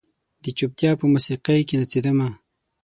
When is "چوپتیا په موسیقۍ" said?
0.57-1.61